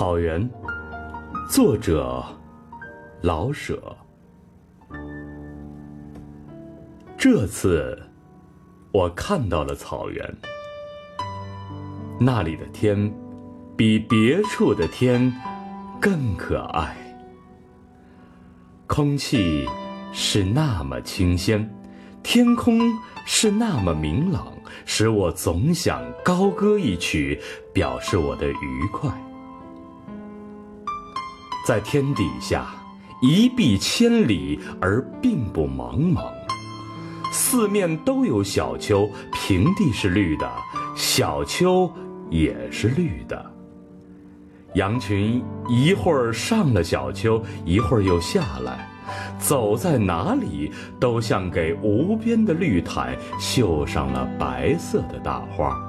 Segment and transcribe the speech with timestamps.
[0.00, 0.48] 草原，
[1.46, 2.24] 作者
[3.20, 3.94] 老舍。
[7.18, 8.02] 这次
[8.92, 10.36] 我看到了草原，
[12.18, 13.12] 那里的天
[13.76, 15.30] 比别处的天
[16.00, 16.96] 更可爱，
[18.86, 19.68] 空气
[20.14, 21.70] 是那么清鲜，
[22.22, 22.80] 天空
[23.26, 24.50] 是那么明朗，
[24.86, 27.38] 使我总想高歌一曲，
[27.74, 29.12] 表示我的愉快。
[31.70, 32.66] 在天底下，
[33.22, 36.24] 一碧千里而并不茫茫，
[37.30, 40.50] 四面都有小丘，平地是绿的，
[40.96, 41.88] 小丘
[42.28, 43.48] 也是绿的。
[44.74, 48.88] 羊群一会儿上了小丘，一会儿又下来，
[49.38, 55.80] 走在哪里都像给无边的绿毯绣上了白色的大花。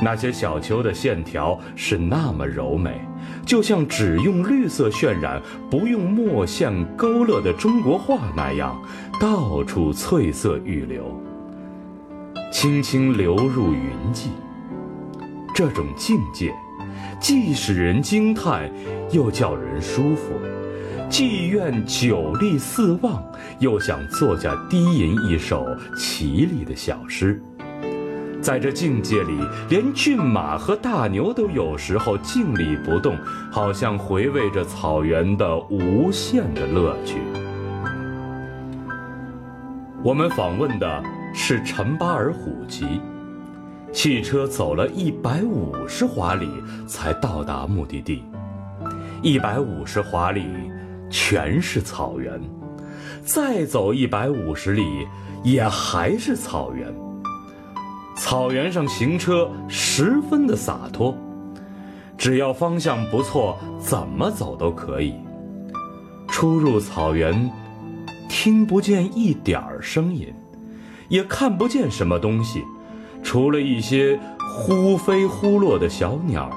[0.00, 3.00] 那些小丘的线条是那么柔美。
[3.44, 8.80] 就像只用绿色渲染，不用墨线勾勒的中国画那样，
[9.20, 11.04] 到处翠色欲流，
[12.52, 14.30] 轻轻流入云际。
[15.54, 16.52] 这种境界，
[17.20, 18.70] 既使人惊叹，
[19.10, 20.34] 又叫人舒服；
[21.08, 23.22] 既愿久立四望，
[23.58, 25.66] 又想坐下低吟一首
[25.96, 27.42] 绮丽的小诗。
[28.46, 29.36] 在这境界里，
[29.68, 33.18] 连骏马和大牛都有时候静立不动，
[33.50, 37.16] 好像回味着草原的无限的乐趣。
[40.00, 41.02] 我们访问的
[41.34, 43.00] 是陈巴尔虎旗，
[43.92, 46.48] 汽车走了一百五十华里
[46.86, 48.22] 才到达目的地，
[49.24, 50.46] 一百五十华里
[51.10, 52.40] 全是草原，
[53.24, 54.84] 再走一百五十里
[55.42, 57.05] 也还是草原。
[58.16, 61.14] 草原上行车十分的洒脱，
[62.16, 65.14] 只要方向不错，怎么走都可以。
[66.26, 67.50] 出入草原，
[68.28, 70.32] 听不见一点儿声音，
[71.08, 72.64] 也看不见什么东西，
[73.22, 74.18] 除了一些
[74.50, 76.50] 忽飞忽落的小鸟。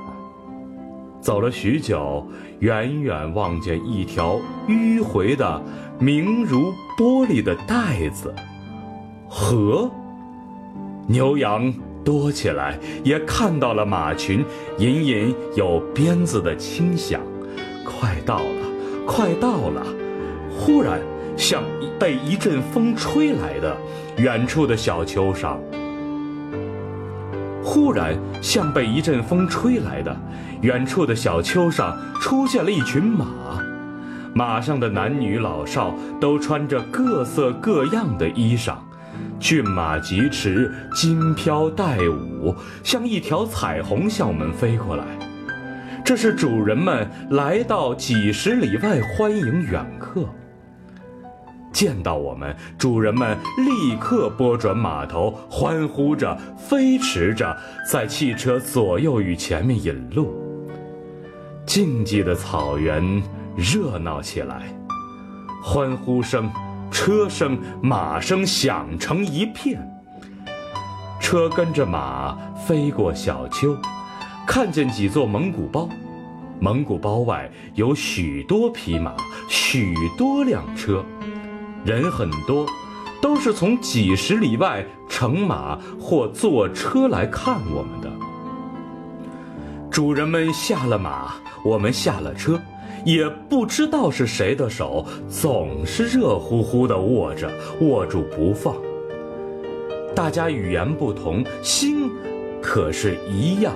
[1.21, 2.25] 走了许久，
[2.59, 5.61] 远远望见一条迂回的、
[5.99, 8.33] 明如玻璃的带子，
[9.27, 9.91] 河。
[11.09, 11.73] 牛羊
[12.05, 14.45] 多起来，也看到了马群，
[14.77, 17.19] 隐隐有鞭子的轻响。
[17.83, 19.83] 快到了，快到了！
[20.51, 21.01] 忽然，
[21.35, 21.63] 像
[21.97, 23.75] 被一阵风吹来的，
[24.17, 25.57] 远处的小丘上；
[27.63, 30.15] 忽然，像被一阵风吹来的，
[30.61, 33.25] 远处的小丘上出现了一群马，
[34.35, 38.75] 马上的男女老少都穿着各色各样的衣裳。
[39.39, 45.05] 骏马疾驰，金飘带舞，像一条彩虹向我们飞过来。
[46.03, 50.27] 这是主人们来到几十里外欢迎远客。
[51.71, 57.55] 见到我们，主人们立刻拨转马头，欢呼着，飞驰着，
[57.89, 60.33] 在汽车左右与前面引路。
[61.65, 63.21] 静寂的草原
[63.55, 64.63] 热闹起来，
[65.61, 66.49] 欢呼声。
[66.91, 69.79] 车声、马声响成一片。
[71.19, 73.77] 车跟着马飞过小丘，
[74.47, 75.87] 看见几座蒙古包。
[76.59, 79.13] 蒙古包外有许多匹马，
[79.47, 81.03] 许多辆车，
[81.85, 82.65] 人很多，
[83.21, 88.11] 都是从几十里外乘马或坐车来看我们的。
[89.89, 92.59] 主人们下了马，我们下了车。
[93.05, 97.49] 也不知道是谁的手，总是热乎乎的握着，
[97.81, 98.75] 握住不放。
[100.15, 102.09] 大家语言不同，心
[102.61, 103.73] 可是一样。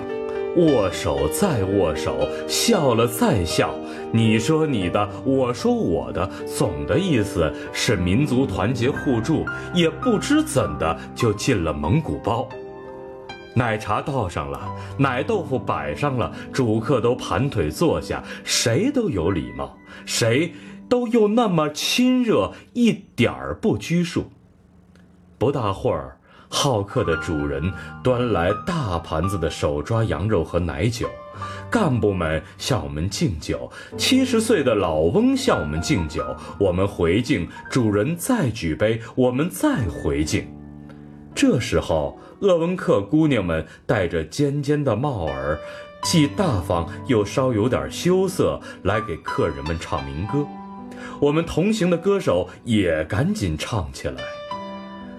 [0.56, 3.74] 握手再握手，笑了再笑。
[4.12, 9.44] 你说你的，我说我的，总的意思是民族团结互助。
[9.74, 12.48] 也不知怎的，就进了蒙古包。
[13.54, 20.52] 奶茶倒上了，奶豆腐摆上了，主客都盘腿坐下，谁都有礼貌，谁
[20.88, 24.30] 都又那么亲热，一点儿不拘束。
[25.38, 26.18] 不大会儿，
[26.48, 27.72] 好客的主人
[28.02, 31.08] 端来大盘子的手抓羊肉和奶酒，
[31.70, 36.24] 干部们向我们敬酒，七十岁的老翁向我们敬酒，
[36.58, 40.46] 我们回敬，主人再举杯，我们再回敬。
[41.34, 42.18] 这时候。
[42.40, 45.58] 鄂温克姑娘们戴着尖尖的帽儿，
[46.02, 50.46] 既大方又稍有点羞涩，来给客人们唱民歌。
[51.20, 54.22] 我们同行的歌手也赶紧唱起来，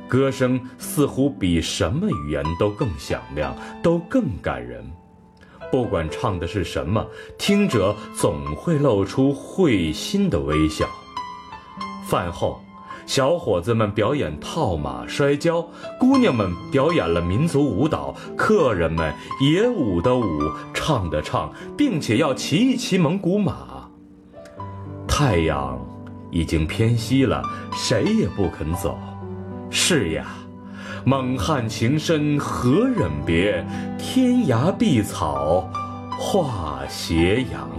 [0.07, 4.85] 歌声似乎比什么语言都更响亮，都更感人。
[5.71, 7.03] 不管唱的是什么，
[7.39, 10.85] 听者总会露出会心的微笑。
[12.07, 12.61] 饭后，
[13.05, 15.65] 小伙子们表演套马摔跤，
[15.99, 20.23] 姑娘们表演了民族舞蹈，客人们也舞的舞，
[20.73, 23.87] 唱的唱，并且要骑一骑蒙古马。
[25.07, 25.79] 太阳
[26.31, 27.41] 已经偏西了，
[27.71, 28.97] 谁也不肯走。
[29.69, 30.25] 是呀，
[31.05, 33.65] 蒙汉情深何忍别，
[33.97, 35.69] 天涯碧草
[36.17, 37.69] 化斜阳。